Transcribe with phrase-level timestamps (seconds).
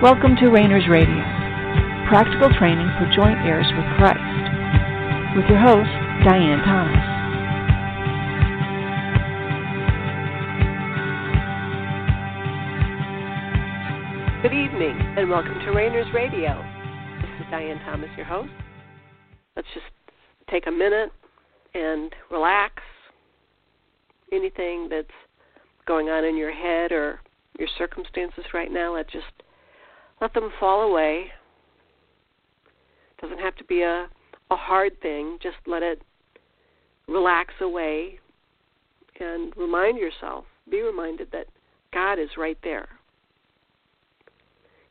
[0.00, 1.10] Welcome to Rainers Radio,
[2.08, 4.22] practical training for joint heirs with Christ,
[5.34, 5.90] with your host,
[6.22, 7.02] Diane Thomas.
[14.40, 16.64] Good evening, and welcome to Rainers Radio.
[17.20, 18.52] This is Diane Thomas, your host.
[19.56, 19.86] Let's just
[20.48, 21.10] take a minute
[21.74, 22.84] and relax.
[24.30, 25.08] Anything that's
[25.88, 27.18] going on in your head or
[27.58, 29.26] your circumstances right now, let's just
[30.20, 31.26] let them fall away.
[33.20, 34.08] Doesn't have to be a
[34.50, 35.38] a hard thing.
[35.42, 36.02] Just let it
[37.06, 38.18] relax away
[39.20, 41.46] and remind yourself, be reminded that
[41.92, 42.88] God is right there.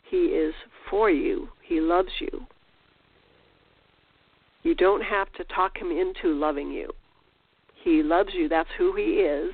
[0.09, 0.53] He is
[0.89, 1.49] for you.
[1.63, 2.45] He loves you.
[4.63, 6.91] You don't have to talk him into loving you.
[7.83, 8.49] He loves you.
[8.49, 9.53] That's who he is.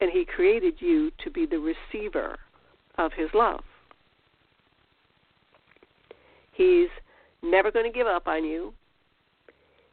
[0.00, 2.38] And he created you to be the receiver
[2.96, 3.64] of his love.
[6.54, 6.88] He's
[7.42, 8.72] never going to give up on you.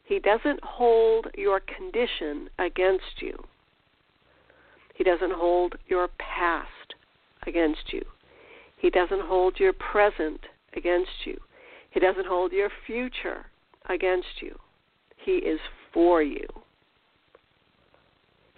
[0.04, 3.44] He doesn't hold your condition against you.
[4.94, 6.68] He doesn't hold your past
[7.46, 8.02] against you.
[8.76, 10.40] He doesn't hold your present
[10.76, 11.38] against you.
[11.90, 13.46] He doesn't hold your future
[13.88, 14.58] against you.
[15.16, 15.60] He is
[15.92, 16.46] for you.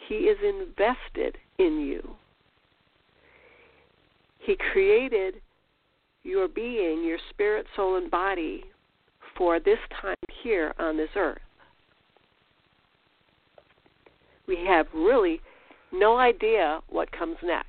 [0.09, 2.17] He is invested in you.
[4.39, 5.41] He created
[6.25, 8.65] your being, your spirit, soul, and body
[9.37, 11.39] for this time here on this earth.
[14.49, 15.41] We have really
[15.93, 17.69] no idea what comes next.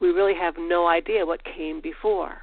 [0.00, 2.38] We really have no idea what came before.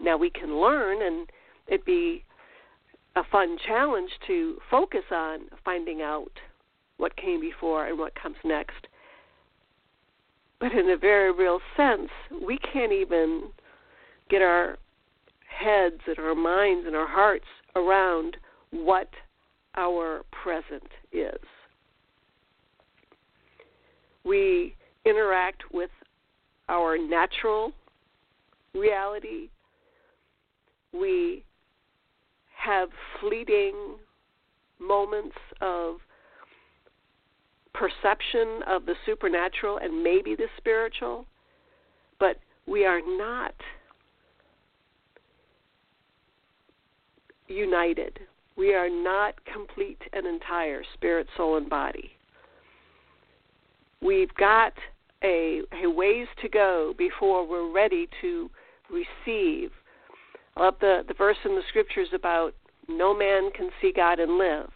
[0.00, 1.28] Now we can learn, and
[1.66, 2.24] it'd be
[3.14, 6.32] a fun challenge to focus on finding out
[6.96, 8.87] what came before and what comes next
[10.60, 12.10] but in a very real sense,
[12.46, 13.44] we can't even
[14.28, 14.76] get our
[15.48, 17.46] heads and our minds and our hearts
[17.76, 18.36] around
[18.70, 19.08] what
[19.76, 21.40] our present is.
[24.24, 24.74] We
[25.06, 25.90] interact with
[26.68, 27.72] our natural
[28.74, 29.48] reality.
[30.92, 31.44] We
[32.56, 32.88] have
[33.20, 33.96] fleeting
[34.80, 35.96] moments of
[37.78, 41.26] perception of the supernatural and maybe the spiritual,
[42.18, 43.54] but we are not
[47.46, 48.18] united.
[48.56, 52.10] We are not complete and entire, spirit, soul, and body.
[54.02, 54.72] We've got
[55.22, 58.50] a, a ways to go before we're ready to
[58.90, 59.70] receive.
[60.56, 62.54] I love the, the verse in the scriptures about
[62.88, 64.70] no man can see God and live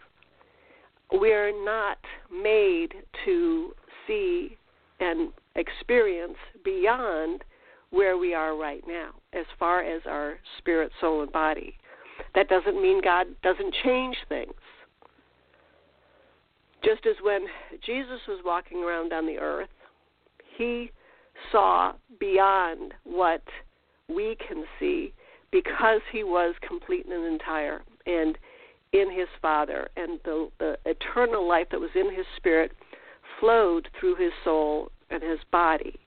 [1.11, 1.97] we're not
[2.31, 2.93] made
[3.25, 3.73] to
[4.07, 4.57] see
[4.99, 7.43] and experience beyond
[7.91, 11.75] where we are right now as far as our spirit, soul, and body.
[12.35, 14.53] That doesn't mean God doesn't change things.
[16.83, 17.41] Just as when
[17.85, 19.69] Jesus was walking around on the earth,
[20.57, 20.91] he
[21.51, 23.43] saw beyond what
[24.09, 25.13] we can see
[25.51, 27.83] because he was complete and entire.
[28.05, 28.37] And
[28.93, 32.71] in his Father, and the, the eternal life that was in his spirit
[33.39, 35.99] flowed through his soul and his body.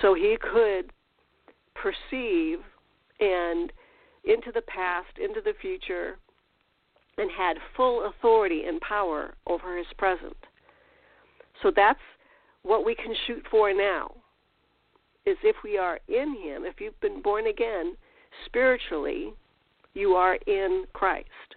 [0.00, 0.92] So he could
[1.74, 2.58] perceive
[3.18, 3.72] and
[4.24, 6.18] into the past, into the future,
[7.18, 10.36] and had full authority and power over his present.
[11.62, 12.00] So that's
[12.62, 14.12] what we can shoot for now.
[15.24, 17.96] Is if we are in him, if you've been born again
[18.44, 19.32] spiritually,
[19.94, 21.56] you are in Christ.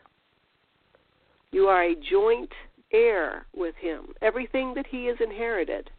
[1.55, 2.51] You are a joint
[2.91, 4.07] heir with him.
[4.21, 5.89] Everything that he has inherited,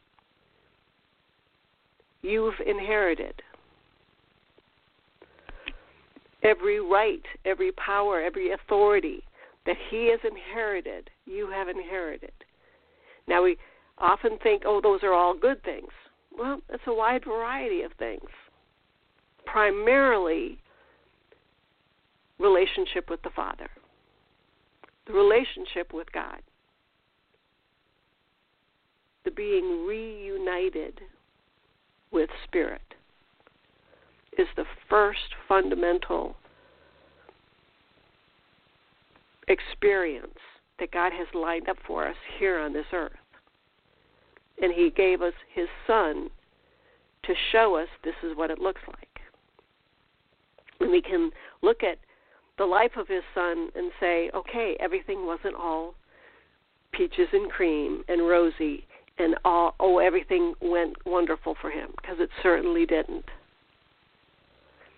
[2.21, 3.41] you've inherited.
[6.43, 9.23] Every right, every power, every authority
[9.65, 12.35] that he has inherited, you have inherited.
[13.27, 13.57] Now, we
[13.97, 15.89] often think, oh, those are all good things.
[16.39, 18.29] Well, it's a wide variety of things.
[19.47, 20.59] Primarily,
[22.39, 23.71] relationship with the Father
[25.07, 26.41] the relationship with God,
[29.25, 31.01] the being reunited
[32.11, 32.83] with Spirit,
[34.39, 36.37] is the first fundamental
[39.49, 40.39] experience
[40.79, 43.13] that God has lined up for us here on this earth.
[44.61, 46.29] And He gave us His Son
[47.25, 49.21] to show us this is what it looks like.
[50.81, 51.31] And we can
[51.63, 51.99] look at
[52.59, 55.95] the life of his son and say, okay, everything wasn't all
[56.93, 58.87] peaches and cream and rosy
[59.19, 63.25] and all oh everything went wonderful for him because it certainly didn't.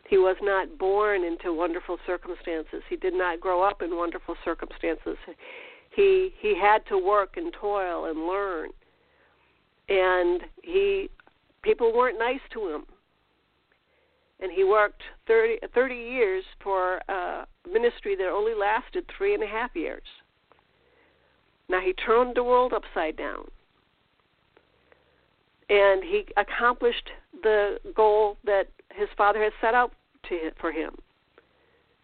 [0.08, 2.82] He was not born into wonderful circumstances.
[2.88, 5.16] He did not grow up in wonderful circumstances.
[5.94, 8.70] He he had to work and toil and learn.
[9.88, 11.10] And he
[11.62, 12.86] people weren't nice to him.
[14.40, 19.46] And he worked 30, 30 years for a ministry that only lasted three and a
[19.46, 20.02] half years.
[21.68, 23.48] Now he turned the world upside down.
[25.68, 27.10] And he accomplished
[27.42, 29.92] the goal that his father had set out
[30.28, 30.96] to for him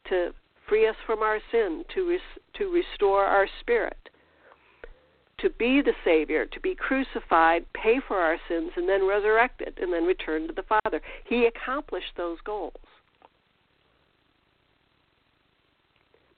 [0.08, 0.34] to
[0.68, 2.20] free us from our sin, to res,
[2.58, 4.10] to restore our spirit,
[5.38, 9.92] to be the Savior, to be crucified, pay for our sins, and then resurrected, and
[9.92, 11.00] then return to the Father.
[11.24, 12.74] He accomplished those goals.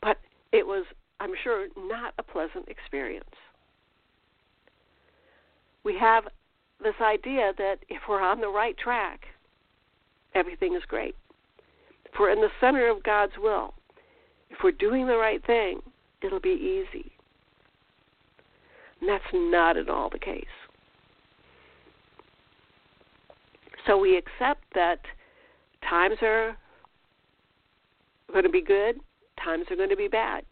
[0.01, 0.19] But
[0.53, 0.85] it was,
[1.21, 3.25] I'm sure, not a pleasant experience.
[5.85, 6.25] We have
[6.83, 9.27] this idea that if we're on the right track,
[10.35, 11.15] everything is great.
[12.05, 13.75] If we're in the center of God's will,
[14.51, 15.81] if we're doing the right thing,
[16.23, 17.13] it'll be easy.
[19.01, 20.45] And that's not at all the case.
[23.87, 25.01] So we accept that
[25.89, 26.57] times are
[28.33, 29.01] going to be good,
[29.43, 30.45] times are going to be bad.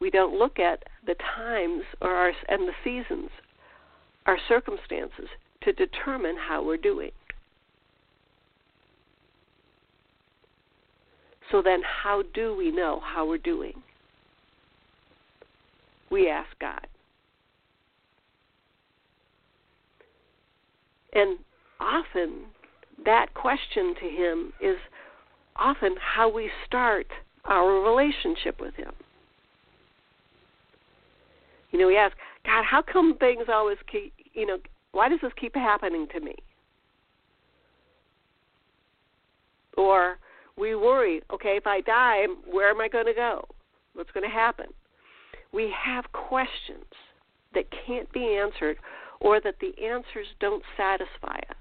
[0.00, 3.30] We don't look at the times or our and the seasons,
[4.26, 5.28] our circumstances
[5.62, 7.10] to determine how we're doing.
[11.50, 13.82] So then, how do we know how we're doing?
[16.10, 16.86] We ask God.
[21.14, 21.38] And
[21.80, 22.44] often,
[23.04, 24.76] that question to Him is
[25.56, 27.06] often how we start
[27.44, 28.92] our relationship with Him.
[31.70, 34.58] You know, we ask, God, how come things always keep, you know,
[34.92, 36.36] why does this keep happening to me?
[39.76, 40.18] Or,
[40.56, 43.44] we worry, okay, if I die, where am I going to go?
[43.94, 44.66] What's going to happen?
[45.52, 46.84] We have questions
[47.54, 48.76] that can't be answered
[49.20, 51.56] or that the answers don't satisfy us.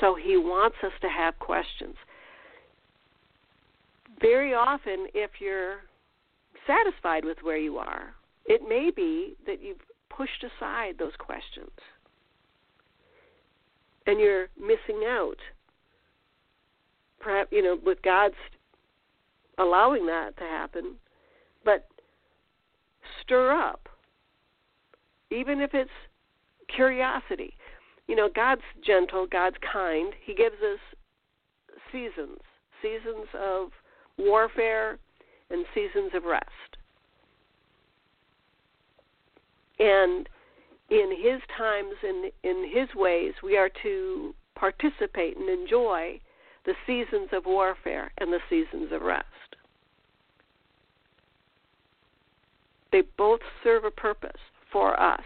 [0.00, 1.96] So he wants us to have questions.
[4.20, 5.78] Very often, if you're
[6.66, 8.14] satisfied with where you are,
[8.46, 9.78] it may be that you've
[10.08, 11.70] pushed aside those questions
[14.06, 15.36] and you're missing out.
[17.20, 18.34] Perhaps you know, with God's
[19.58, 20.94] allowing that to happen,
[21.64, 21.86] but
[23.28, 23.88] stir up,
[25.30, 25.90] even if it's
[26.74, 27.54] curiosity.
[28.06, 30.14] You know, God's gentle, God's kind.
[30.24, 30.80] He gives us
[31.92, 32.40] seasons,
[32.80, 33.68] seasons of
[34.16, 34.98] warfare
[35.50, 36.46] and seasons of rest.
[39.78, 40.28] And
[40.90, 46.18] in his times and in his ways, we are to participate and enjoy
[46.64, 49.26] the seasons of warfare and the seasons of rest.
[52.92, 54.40] They both serve a purpose
[54.72, 55.22] for us.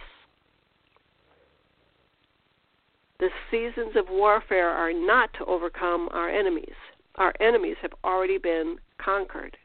[3.18, 6.74] The seasons of warfare are not to overcome our enemies.
[7.16, 9.56] Our enemies have already been conquered.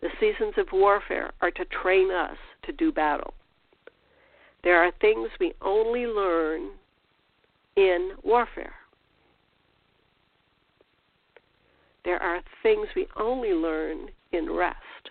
[0.00, 3.34] The seasons of warfare are to train us to do battle.
[4.62, 6.70] There are things we only learn
[7.76, 8.74] in warfare.
[12.04, 15.10] There are things we only learn in rest.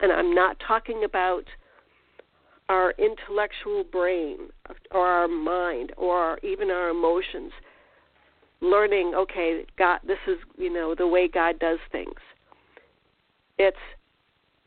[0.00, 1.44] And I'm not talking about
[2.68, 4.38] our intellectual brain
[4.90, 7.52] or our mind or even our emotions
[8.60, 12.18] learning okay god this is you know the way god does things.
[13.58, 13.76] It's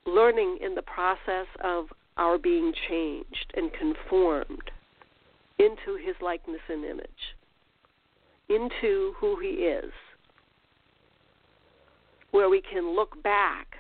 [0.06, 4.72] learning in the process of our being changed and conformed
[5.58, 7.36] into his likeness and image,
[8.50, 9.92] into who he is,
[12.32, 13.76] where we can look back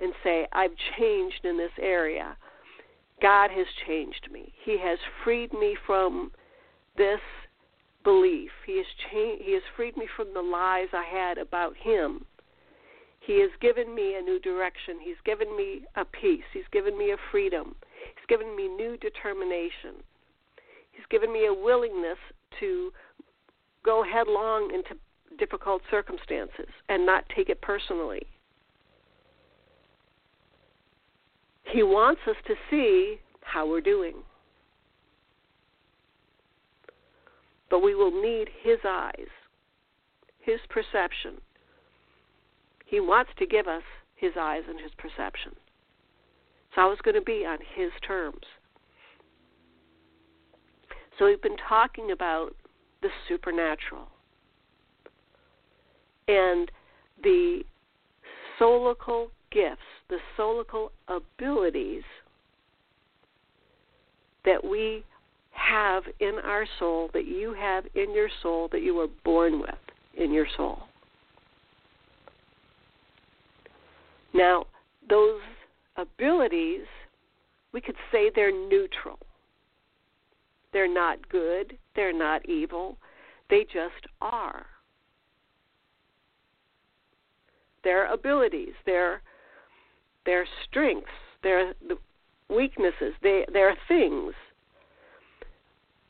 [0.00, 2.36] and say, I've changed in this area.
[3.22, 4.52] God has changed me.
[4.64, 6.32] He has freed me from
[6.96, 7.20] this
[8.02, 8.50] belief.
[8.66, 12.24] He has changed, he has freed me from the lies I had about him
[13.20, 14.96] he has given me a new direction.
[15.00, 16.44] He's given me a peace.
[16.52, 17.76] He's given me a freedom.
[18.16, 20.02] He's given me new determination.
[20.92, 22.18] He's given me a willingness
[22.60, 22.92] to
[23.84, 24.98] go headlong into
[25.38, 28.22] difficult circumstances and not take it personally.
[31.72, 34.14] He wants us to see how we're doing.
[37.68, 39.28] But we will need His eyes,
[40.40, 41.38] His perception,
[42.90, 43.84] he wants to give us
[44.16, 45.52] his eyes and his perception.
[46.74, 48.42] So it's going to be on His terms.
[51.16, 52.56] So we've been talking about
[53.00, 54.08] the supernatural
[56.26, 56.70] and
[57.22, 57.62] the
[58.58, 62.02] soulical gifts, the soulical abilities
[64.44, 65.04] that we
[65.52, 69.70] have in our soul, that you have in your soul, that you were born with
[70.16, 70.80] in your soul.
[74.34, 74.66] Now,
[75.08, 75.40] those
[75.96, 76.86] abilities,
[77.72, 79.18] we could say they're neutral.
[80.72, 82.96] They're not good, they're not evil,
[83.48, 84.66] they just are.
[87.82, 89.22] Their abilities, their
[90.26, 91.08] their strengths,
[91.42, 91.74] their
[92.48, 94.34] weaknesses, they they're things.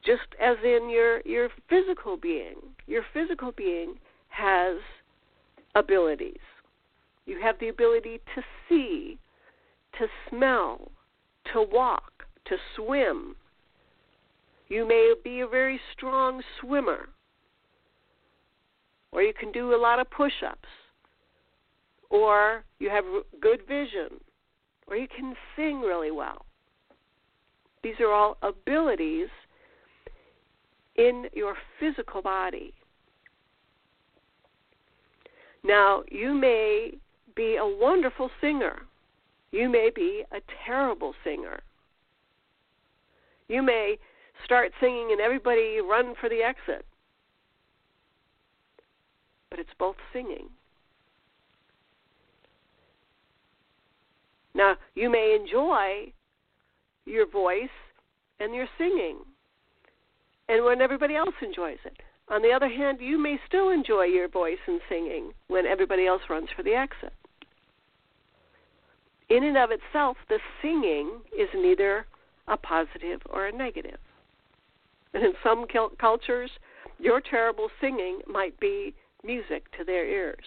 [0.05, 3.95] Just as in your your physical being, your physical being
[4.29, 4.77] has
[5.75, 6.41] abilities.
[7.27, 9.19] You have the ability to see,
[9.99, 10.91] to smell,
[11.53, 13.37] to walk, to swim.
[14.69, 17.09] You may be a very strong swimmer,
[19.13, 20.69] or you can do a lot of push ups,
[22.11, 23.05] or you have
[23.41, 24.21] good vision,
[24.87, 26.45] or you can sing really well.
[27.83, 29.29] These are all abilities
[30.97, 32.75] in your physical body.
[35.63, 36.93] Now, you may
[37.35, 38.83] be a wonderful singer.
[39.53, 41.61] You may be a terrible singer.
[43.49, 43.99] You may
[44.45, 46.85] start singing and everybody run for the exit.
[49.51, 50.49] But it's both singing.
[54.61, 56.13] Now, you may enjoy
[57.07, 57.77] your voice
[58.41, 59.21] and your singing,
[60.51, 61.97] and when everybody else enjoys it.
[62.29, 66.21] On the other hand, you may still enjoy your voice and singing when everybody else
[66.29, 67.15] runs for the exit.
[69.31, 72.05] In and of itself, the singing is neither
[72.47, 73.99] a positive or a negative.
[75.15, 75.65] And in some
[75.99, 76.51] cultures,
[76.99, 80.45] your terrible singing might be music to their ears.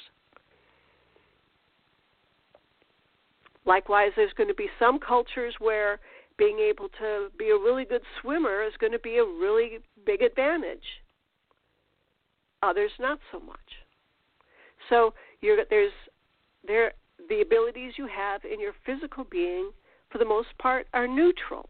[3.66, 6.00] Likewise, there's going to be some cultures where
[6.38, 10.22] being able to be a really good swimmer is going to be a really big
[10.22, 10.84] advantage.
[12.62, 13.60] Others, not so much.
[14.90, 15.92] So there's
[16.66, 16.94] there
[17.30, 19.72] the abilities you have in your physical being,
[20.10, 21.70] for the most part, are neutral.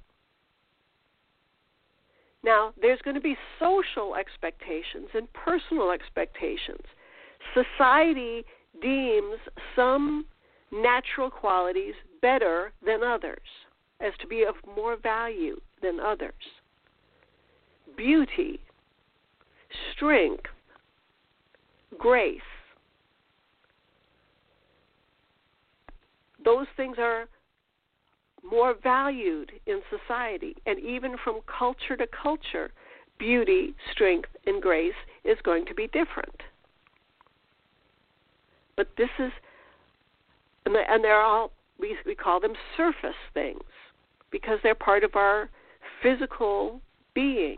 [2.43, 6.83] Now, there's going to be social expectations and personal expectations.
[7.53, 8.43] Society
[8.81, 9.37] deems
[9.75, 10.25] some
[10.73, 13.47] natural qualities better than others,
[13.99, 16.33] as to be of more value than others.
[17.95, 18.59] Beauty,
[19.95, 20.45] strength,
[21.97, 22.39] grace.
[26.43, 27.25] Those things are
[28.43, 32.71] more valued in society, and even from culture to culture,
[33.17, 36.41] beauty, strength, and grace is going to be different.
[38.75, 39.31] But this is
[40.65, 43.61] and, and they're all we we call them surface things
[44.31, 45.49] because they're part of our
[46.01, 46.81] physical
[47.13, 47.57] being.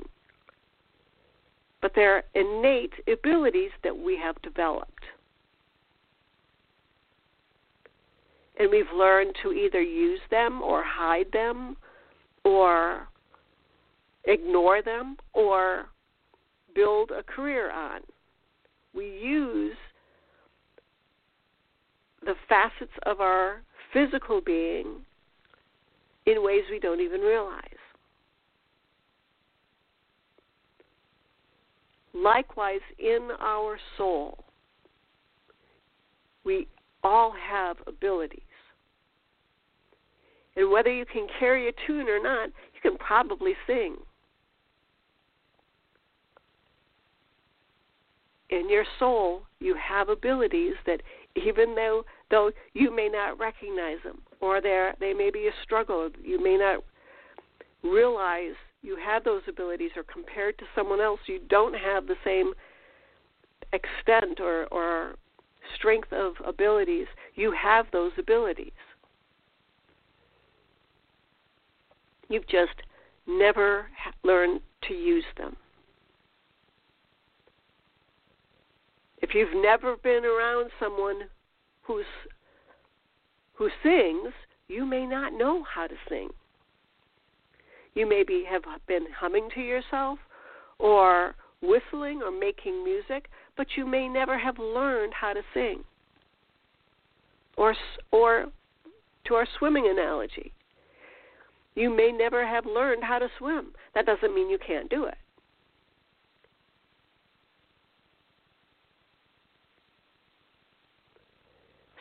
[1.82, 5.04] But they're innate abilities that we have developed.
[8.58, 11.76] And we've learned to either use them or hide them
[12.44, 13.08] or
[14.24, 15.88] ignore them or
[16.74, 18.02] build a career on.
[18.94, 19.76] We use
[22.26, 23.62] the facets of our
[23.94, 24.88] physical being
[26.26, 27.62] in ways we don't even realize.
[32.14, 34.44] Likewise, in our soul,
[36.44, 36.68] we
[37.04, 38.42] all have abilities.
[40.56, 43.98] And whether you can carry a tune or not, you can probably sing.
[48.50, 51.02] In your soul, you have abilities that
[51.36, 56.10] even though though you may not recognize them or they may be a struggle.
[56.24, 56.84] You may not
[57.84, 62.54] realize you have those abilities or compared to someone else you don't have the same
[63.74, 65.16] extent or or
[65.76, 67.08] strength of abilities.
[67.36, 68.72] You have those abilities.
[72.30, 72.82] You've just
[73.28, 73.88] never
[74.24, 75.56] learned to use them.
[79.22, 81.22] If you've never been around someone
[81.88, 82.06] who's
[83.54, 84.34] who sings,
[84.68, 86.30] you may not know how to sing.
[87.94, 90.20] You maybe have been humming to yourself
[90.78, 95.84] or whistling or making music, but you may never have learned how to sing.
[97.58, 97.74] Or
[98.12, 98.48] or
[99.26, 100.52] to our swimming analogy,
[101.76, 103.74] You may never have learned how to swim.
[103.94, 105.18] That doesn't mean you can't do it.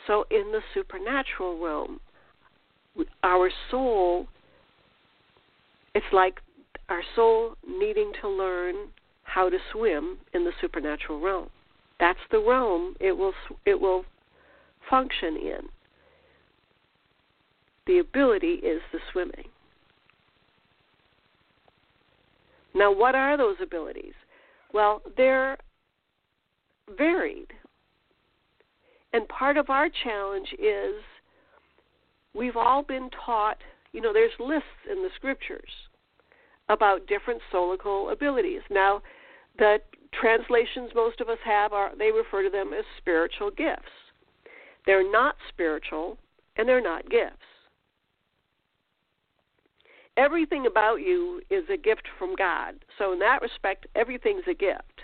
[0.06, 2.00] So, in the supernatural realm,
[3.22, 4.26] our soul,
[5.94, 6.40] it's like
[6.88, 8.74] our soul needing to learn
[9.22, 11.48] how to swim in the supernatural realm.
[11.98, 13.32] That's the realm it will
[13.64, 14.04] it will
[14.90, 15.68] function in.
[17.86, 19.46] The ability is the swimming.
[22.74, 24.14] Now, what are those abilities?
[24.72, 25.56] Well, they're
[26.98, 27.52] varied.
[29.14, 30.96] And part of our challenge is
[32.34, 33.58] we've all been taught,
[33.92, 35.70] you know, there's lists in the scriptures
[36.68, 38.62] about different soulical abilities.
[38.72, 39.02] Now,
[39.56, 39.78] the
[40.20, 43.82] translations most of us have are they refer to them as spiritual gifts.
[44.84, 46.18] They're not spiritual
[46.56, 47.36] and they're not gifts.
[50.16, 52.84] Everything about you is a gift from God.
[52.98, 55.02] So in that respect, everything's a gift.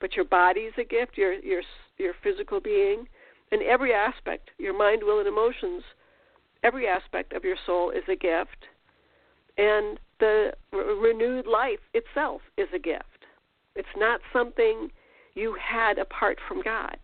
[0.00, 1.62] But your body's a gift, your your
[1.96, 3.06] your physical being,
[3.52, 5.82] and every aspect, your mind, will, and emotions,
[6.62, 8.66] every aspect of your soul is a gift.
[9.58, 13.04] And the renewed life itself is a gift.
[13.74, 14.90] It's not something
[15.34, 16.96] you had apart from God.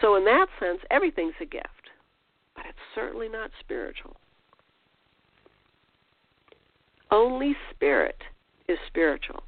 [0.00, 1.90] So, in that sense, everything's a gift,
[2.54, 4.16] but it's certainly not spiritual.
[7.10, 8.20] Only spirit
[8.68, 9.44] is spiritual.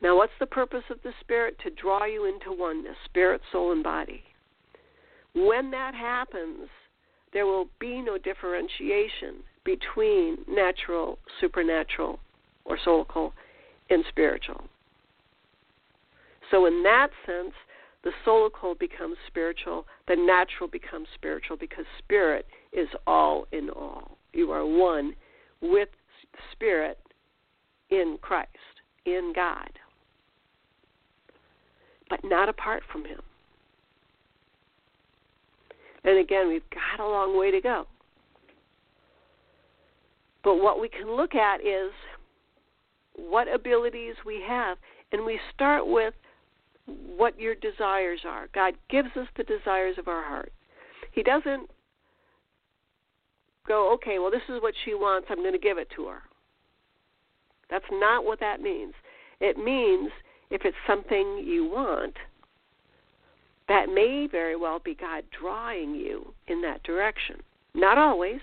[0.00, 1.56] Now, what's the purpose of the spirit?
[1.64, 4.22] To draw you into oneness, spirit, soul, and body.
[5.34, 6.68] When that happens,
[7.32, 12.18] there will be no differentiation between natural, supernatural,
[12.64, 13.32] or soulical,
[13.90, 14.62] and spiritual.
[16.50, 17.52] So, in that sense,
[18.04, 24.16] the soulical becomes spiritual, the natural becomes spiritual because spirit is all in all.
[24.32, 25.14] You are one
[25.60, 25.88] with
[26.52, 26.98] spirit
[27.90, 28.48] in Christ,
[29.04, 29.70] in God,
[32.08, 33.20] but not apart from Him.
[36.04, 37.86] And again, we've got a long way to go.
[40.44, 41.90] But what we can look at is
[43.16, 44.78] what abilities we have,
[45.12, 46.14] and we start with
[46.86, 48.48] what your desires are.
[48.54, 50.52] God gives us the desires of our heart.
[51.12, 51.68] He doesn't
[53.66, 56.22] go, okay, well, this is what she wants, I'm going to give it to her.
[57.70, 58.94] That's not what that means.
[59.40, 60.10] It means
[60.50, 62.14] if it's something you want,
[63.68, 67.36] that may very well be God drawing you in that direction.
[67.74, 68.40] Not always.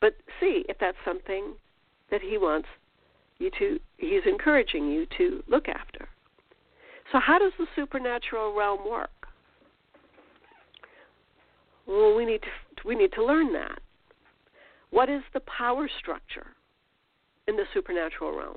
[0.00, 1.54] But see if that's something
[2.10, 2.68] that He wants
[3.38, 6.08] you to, He's encouraging you to look after.
[7.10, 9.10] So, how does the supernatural realm work?
[11.86, 12.48] Well, we need to,
[12.86, 13.78] we need to learn that.
[14.90, 16.53] What is the power structure
[17.48, 18.56] in the supernatural realm?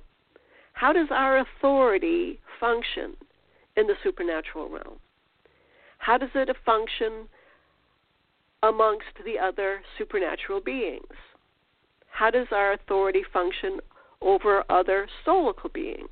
[0.73, 3.15] How does our authority function
[3.76, 5.00] in the supernatural realm?
[5.97, 7.28] How does it function
[8.63, 11.02] amongst the other supernatural beings?
[12.10, 13.80] How does our authority function
[14.21, 16.10] over other soulical beings?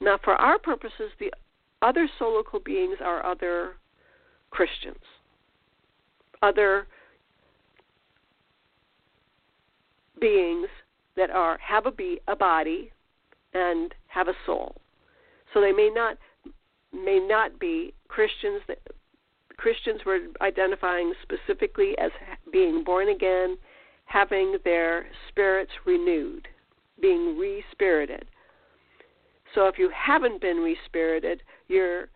[0.00, 1.32] Now, for our purposes, the
[1.80, 3.76] other soulical beings are other
[4.50, 5.02] Christians,
[6.42, 6.86] other
[10.20, 10.68] beings
[11.16, 12.90] that are have a, be, a body
[13.52, 14.74] and have a soul.
[15.52, 16.18] So they may not
[16.92, 18.78] may not be Christians that
[19.56, 22.10] Christians were identifying specifically as
[22.52, 23.56] being born again,
[24.04, 26.48] having their spirits renewed,
[27.00, 28.26] being respirited.
[29.54, 32.08] So if you haven't been respirited, you're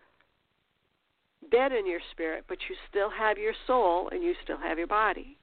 [1.51, 4.87] dead in your spirit, but you still have your soul and you still have your
[4.87, 5.37] body.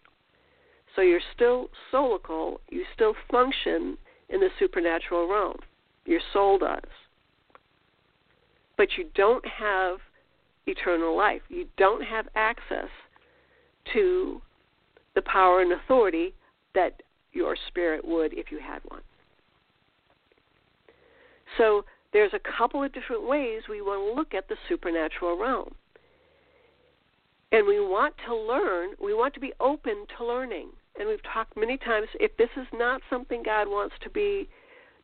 [0.97, 3.99] So you're still soulical, you still function
[4.31, 5.59] in the supernatural realm.
[6.07, 6.81] Your soul does.
[8.79, 9.99] But you don't have
[10.67, 11.43] eternal life.
[11.49, 12.89] You don't have access
[13.93, 14.41] to
[15.15, 16.35] the power and authority
[16.75, 19.03] that your spirit would if you had one.
[21.59, 25.75] So there's a couple of different ways we want to look at the supernatural realm.
[27.53, 30.69] And we want to learn, we want to be open to learning.
[30.99, 34.49] And we've talked many times if this is not something God wants to be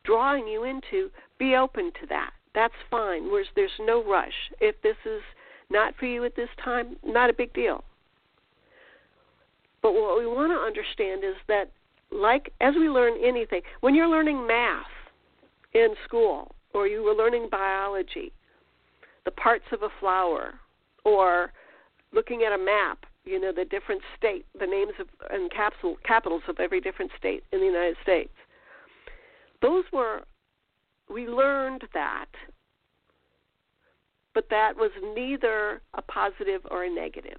[0.04, 2.30] drawing you into, be open to that.
[2.54, 3.30] That's fine.
[3.30, 4.32] Whereas there's no rush.
[4.60, 5.22] If this is
[5.70, 7.84] not for you at this time, not a big deal.
[9.82, 11.70] But what we want to understand is that,
[12.10, 14.86] like as we learn anything, when you're learning math
[15.74, 18.32] in school or you were learning biology,
[19.24, 20.54] the parts of a flower
[21.04, 21.52] or
[22.12, 26.42] looking at a map, you know, the different state, the names of and capsule capitals
[26.48, 28.32] of every different state in the United States.
[29.60, 30.22] Those were
[31.08, 32.26] we learned that
[34.34, 37.38] but that was neither a positive or a negative.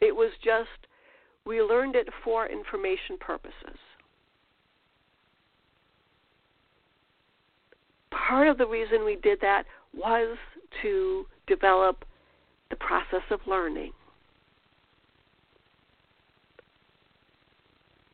[0.00, 0.86] It was just
[1.44, 3.78] we learned it for information purposes.
[8.10, 10.36] Part of the reason we did that was
[10.82, 12.04] to develop
[12.70, 13.92] the process of learning.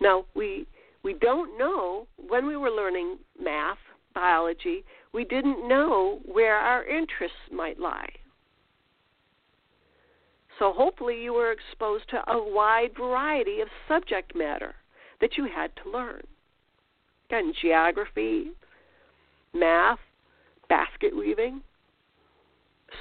[0.00, 0.66] Now, we
[1.02, 3.78] we don't know when we were learning math,
[4.14, 8.08] biology, we didn't know where our interests might lie.
[10.58, 14.74] So hopefully you were exposed to a wide variety of subject matter
[15.20, 16.22] that you had to learn.
[17.28, 18.52] Again, geography,
[19.52, 19.98] math,
[20.68, 21.62] basket weaving,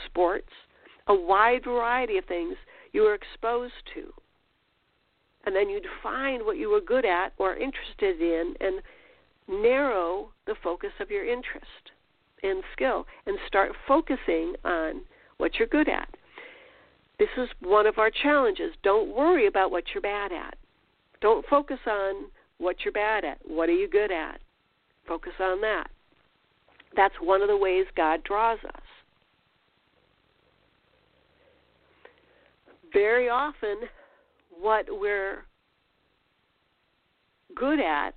[0.06, 0.52] sports,
[1.12, 2.56] a wide variety of things
[2.94, 4.14] you were exposed to.
[5.46, 8.82] And then you'd find what you were good at or interested in and
[9.62, 11.92] narrow the focus of your interest
[12.44, 15.02] and skill and start focusing on
[15.38, 16.08] what you're good at.
[17.20, 18.72] This is one of our challenges.
[18.82, 20.56] Don't worry about what you're bad at.
[21.20, 22.26] Don't focus on
[22.58, 23.40] what you're bad at.
[23.46, 24.40] What are you good at?
[25.08, 25.90] Focus on that.
[26.96, 28.82] That's one of the ways God draws us.
[32.94, 33.78] Very often,
[34.50, 35.46] what we're
[37.56, 38.16] good at,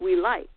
[0.00, 0.48] we like.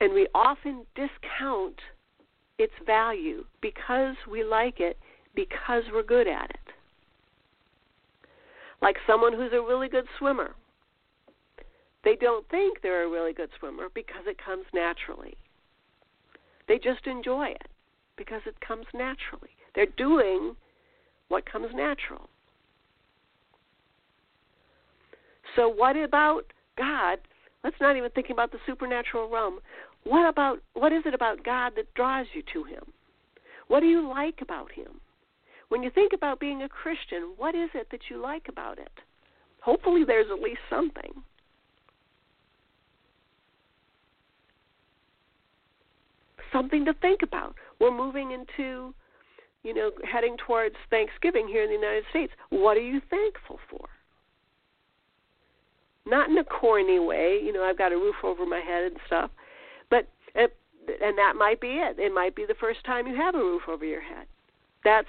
[0.00, 1.76] And we often discount
[2.58, 4.98] its value because we like it,
[5.34, 6.56] because we're good at it.
[8.80, 10.54] Like someone who's a really good swimmer.
[12.04, 15.36] They don't think they're a really good swimmer because it comes naturally.
[16.68, 17.68] They just enjoy it
[18.18, 19.50] because it comes naturally.
[19.74, 20.54] They're doing
[21.28, 22.28] what comes natural.
[25.56, 26.42] So, what about
[26.76, 27.18] God?
[27.64, 29.60] Let's not even think about the supernatural realm.
[30.04, 32.82] What about what is it about God that draws you to him?
[33.68, 35.00] What do you like about him?
[35.68, 38.92] When you think about being a Christian, what is it that you like about it?
[39.60, 41.12] Hopefully there's at least something.
[46.52, 47.54] Something to think about.
[47.80, 48.94] We're moving into,
[49.62, 52.32] you know, heading towards Thanksgiving here in the United States.
[52.50, 53.86] What are you thankful for?
[56.06, 58.96] Not in a corny way, you know, I've got a roof over my head and
[59.06, 59.30] stuff,
[59.90, 60.56] but it,
[61.02, 61.98] and that might be it.
[61.98, 64.26] It might be the first time you have a roof over your head.
[64.84, 65.08] That's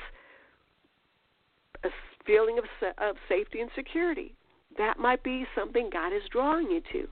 [1.86, 1.90] a
[2.26, 2.66] feeling of
[2.98, 4.36] of safety and security.
[4.78, 7.08] That might be something God is drawing you to.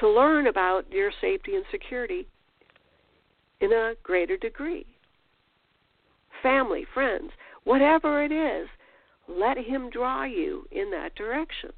[0.00, 2.26] To learn about your safety and security
[3.60, 4.86] in a greater degree.
[6.42, 7.32] Family, friends,
[7.64, 8.68] whatever it is,
[9.28, 11.70] let Him draw you in that direction.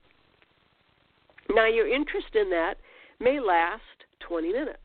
[1.49, 2.75] Now, your interest in that
[3.19, 3.83] may last
[4.21, 4.79] 20 minutes,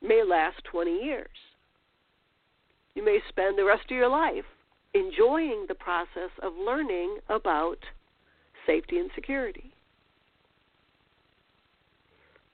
[0.00, 1.28] may last 20 years.
[2.94, 4.44] You may spend the rest of your life
[4.94, 7.78] enjoying the process of learning about
[8.66, 9.72] safety and security.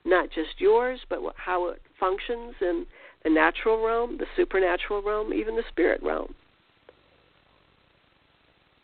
[0.05, 2.85] Not just yours, but how it functions in
[3.23, 6.35] the natural realm, the supernatural realm, even the spirit realm.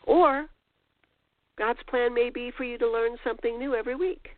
[0.05, 0.47] Or
[1.57, 4.29] God's plan may be for you to learn something new every week.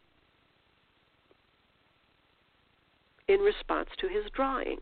[3.32, 4.78] in response to his drawing.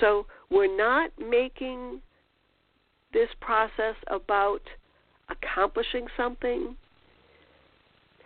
[0.00, 2.00] So we're not making
[3.12, 4.60] this process about
[5.28, 6.76] accomplishing something,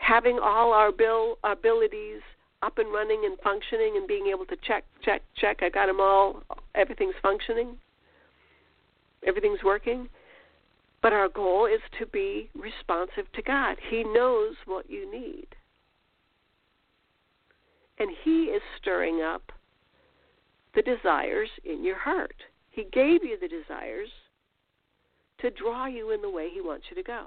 [0.00, 2.20] having all our bill abilities
[2.62, 5.58] up and running and functioning and being able to check, check, check.
[5.62, 6.42] I got them all.
[6.74, 7.76] Everything's functioning.
[9.26, 10.08] Everything's working.
[11.02, 13.76] But our goal is to be responsive to God.
[13.88, 15.46] He knows what you need
[18.00, 19.52] and He is stirring up
[20.74, 22.34] the desires in your heart.
[22.70, 24.08] He gave you the desires
[25.40, 27.26] to draw you in the way He wants you to go.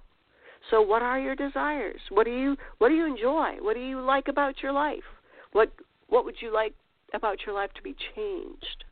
[0.69, 1.99] So, what are your desires?
[2.09, 3.57] What do you What do you enjoy?
[3.59, 5.03] What do you like about your life?
[5.51, 5.71] What
[6.07, 6.73] What would you like
[7.13, 8.85] about your life to be changed?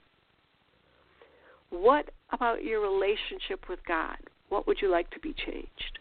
[1.69, 4.17] What about your relationship with God?
[4.49, 5.99] What would you like to be changed?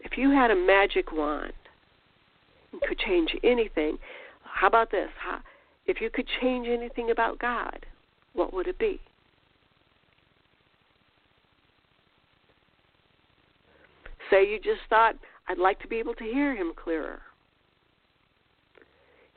[0.00, 1.52] If you had a magic wand
[2.72, 3.98] and could change anything.
[4.42, 5.08] How about this?
[5.86, 7.86] If you could change anything about God,
[8.34, 9.00] what would it be?
[14.30, 15.16] Say you just thought,
[15.48, 17.20] I'd like to be able to hear him clearer.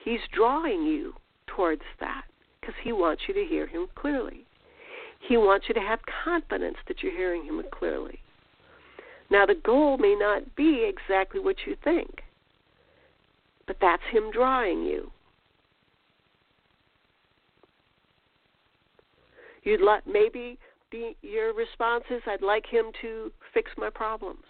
[0.03, 1.13] He's drawing you
[1.47, 2.23] towards that
[2.59, 4.45] because he wants you to hear him clearly.
[5.27, 8.19] He wants you to have confidence that you're hearing him clearly.
[9.29, 12.21] Now, the goal may not be exactly what you think,
[13.67, 15.11] but that's him drawing you.
[19.63, 20.57] You'd let maybe
[20.91, 24.43] the, your response is, "I'd like him to fix my problems.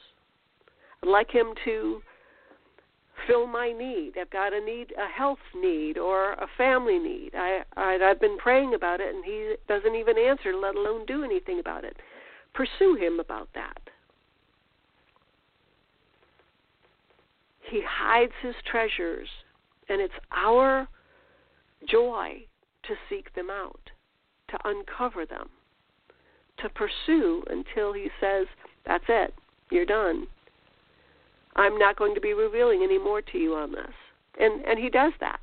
[1.03, 2.01] Like him to
[3.27, 4.13] fill my need.
[4.19, 7.31] I've got a need, a health need, or a family need.
[7.35, 11.23] I, I I've been praying about it, and he doesn't even answer, let alone do
[11.23, 11.97] anything about it.
[12.53, 13.79] Pursue him about that.
[17.69, 19.29] He hides his treasures,
[19.87, 20.87] and it's our
[21.87, 22.45] joy
[22.83, 23.79] to seek them out,
[24.49, 25.49] to uncover them,
[26.57, 28.47] to pursue until he says,
[28.85, 29.33] That's it,
[29.71, 30.27] you're done.
[31.55, 33.93] I'm not going to be revealing any more to you on this.
[34.39, 35.39] And and he does that.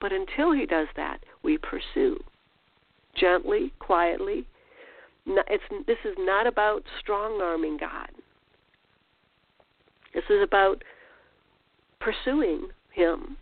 [0.00, 2.22] But until he does that, we pursue
[3.16, 4.46] gently, quietly.
[5.26, 8.10] It's this is not about strong arming God.
[10.12, 10.82] This is about
[12.00, 13.36] pursuing him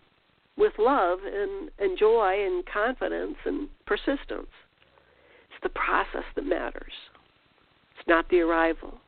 [0.56, 4.52] with love and, and joy and confidence and persistence.
[5.48, 6.92] It's the process that matters.
[7.98, 9.00] It's not the arrival.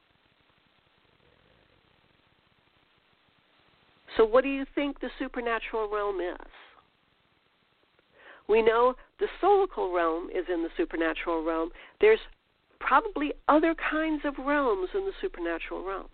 [4.17, 6.51] So, what do you think the supernatural realm is?
[8.49, 11.71] We know the soulical realm is in the supernatural realm.
[12.01, 12.19] There's
[12.81, 16.09] probably other kinds of realms in the supernatural realm.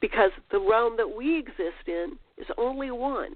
[0.00, 3.34] Because the realm that we exist in is only one.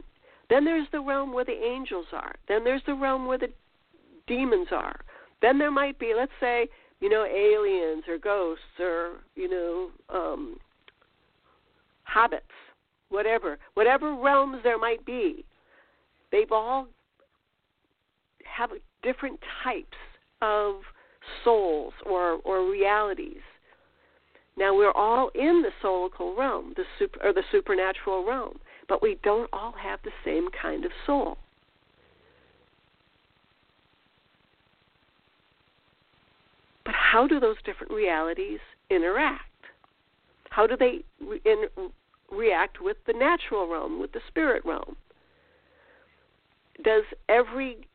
[0.48, 2.34] Then there's the realm where the angels are.
[2.48, 3.52] Then there's the realm where the
[4.26, 4.98] demons are.
[5.42, 6.68] Then there might be, let's say,
[7.00, 10.56] you know, aliens or ghosts or, you know, um,
[12.14, 12.40] hobbits,
[13.08, 15.44] whatever, whatever realms there might be,
[16.32, 16.88] they've all
[18.44, 18.70] have
[19.02, 19.96] different types
[20.42, 20.76] of
[21.44, 23.42] souls or, or realities.
[24.56, 29.18] Now we're all in the soulical realm, the super, or the supernatural realm, but we
[29.22, 31.38] don't all have the same kind of soul.
[36.84, 39.42] But how do those different realities interact?
[40.50, 41.02] How do they
[41.44, 41.64] in,
[42.30, 44.96] react with the natural realm, with the spirit realm?
[46.82, 47.86] Does every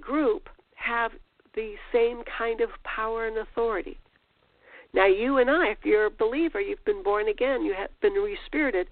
[0.00, 1.12] group have
[1.54, 3.98] the same kind of power and authority?
[4.94, 8.12] Now, you and I, if you're a believer, you've been born again, you have been
[8.12, 8.88] respirited,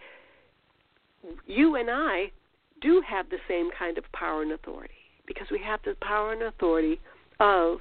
[1.46, 2.32] you and I
[2.80, 4.94] do have the same kind of power and authority
[5.26, 6.98] because we have the power and authority
[7.38, 7.78] of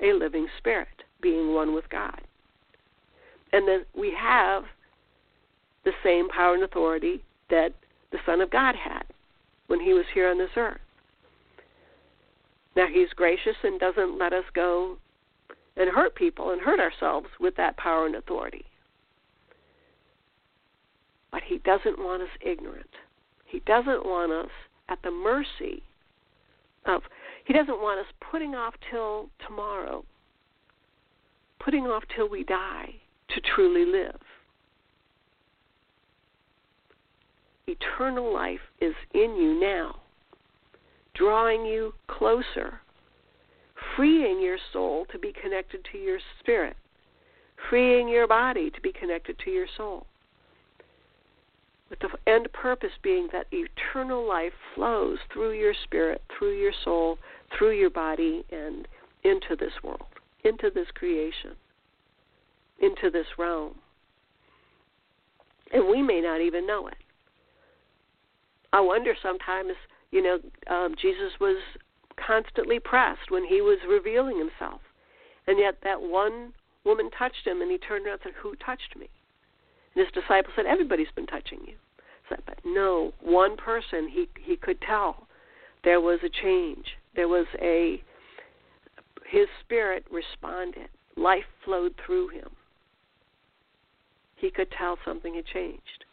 [0.00, 2.20] a living spirit, being one with God
[3.52, 4.64] and that we have
[5.84, 7.72] the same power and authority that
[8.10, 9.04] the Son of God had
[9.66, 10.80] when he was here on this earth.
[12.74, 14.96] Now, he's gracious and doesn't let us go
[15.76, 18.64] and hurt people and hurt ourselves with that power and authority.
[21.30, 22.90] But he doesn't want us ignorant.
[23.46, 24.50] He doesn't want us
[24.88, 25.82] at the mercy
[26.86, 27.02] of,
[27.44, 30.04] he doesn't want us putting off till tomorrow,
[31.58, 32.94] putting off till we die
[33.30, 34.20] to truly live.
[37.72, 40.00] Eternal life is in you now,
[41.14, 42.80] drawing you closer,
[43.96, 46.76] freeing your soul to be connected to your spirit,
[47.68, 50.06] freeing your body to be connected to your soul.
[51.90, 57.18] With the end purpose being that eternal life flows through your spirit, through your soul,
[57.56, 58.88] through your body, and
[59.24, 60.06] into this world,
[60.44, 61.52] into this creation
[62.82, 63.76] into this realm.
[65.72, 66.96] And we may not even know it.
[68.72, 69.72] I wonder sometimes,
[70.10, 70.38] you know,
[70.74, 71.56] um, Jesus was
[72.16, 74.80] constantly pressed when he was revealing himself.
[75.46, 76.52] And yet that one
[76.84, 79.08] woman touched him, and he turned around and said, Who touched me?
[79.94, 81.74] And his disciples said, Everybody's been touching you.
[82.28, 85.26] Said, but no, one person he he could tell
[85.82, 86.86] there was a change.
[87.16, 88.02] There was a
[89.26, 90.88] his spirit responded.
[91.16, 92.48] Life flowed through him
[94.42, 96.04] he could tell something had changed.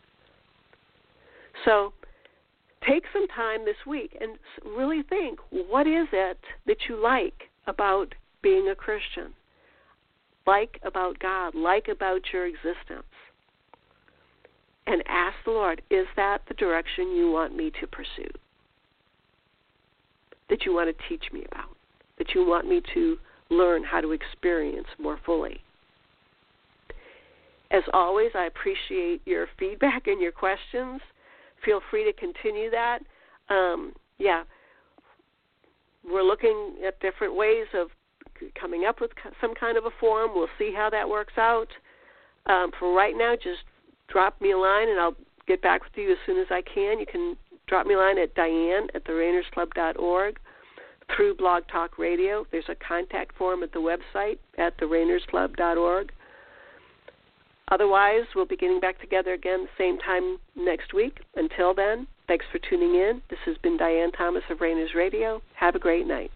[1.66, 1.92] So
[2.88, 8.14] take some time this week and really think what is it that you like about
[8.42, 9.34] being a Christian?
[10.48, 13.04] Like about God, like about your existence.
[14.88, 18.32] And ask the Lord, is that the direction you want me to pursue?
[20.50, 21.76] That you want to teach me about?
[22.18, 23.18] That you want me to
[23.52, 25.62] learn how to experience more fully?
[27.72, 31.02] As always, I appreciate your feedback and your questions.
[31.64, 33.00] Feel free to continue that.
[33.50, 34.44] Um, yeah,
[36.04, 37.88] we're looking at different ways of
[38.60, 40.32] coming up with some kind of a forum.
[40.34, 41.68] We'll see how that works out.
[42.46, 43.60] Um, for right now, just
[44.08, 45.16] drop me a line and I'll
[45.48, 47.00] get back with you as soon as I can.
[47.00, 47.36] You can
[47.68, 50.40] drop me a line at diane at therainersclub.org
[51.16, 52.46] through Blog Talk Radio.
[52.52, 56.12] There's a contact form at the website at therainersclub.org.
[57.70, 61.20] Otherwise, we'll be getting back together again the same time next week.
[61.36, 63.22] Until then, thanks for tuning in.
[63.30, 65.42] This has been Diane Thomas of Rainers Radio.
[65.54, 66.32] Have a great night.